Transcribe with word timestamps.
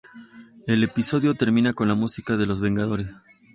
El 0.65 0.83
episodio 0.83 1.35
termina 1.35 1.73
con 1.73 1.87
la 1.87 1.93
música 1.93 2.35
de 2.35 2.47
"Los 2.47 2.59
vengadores". 2.59 3.11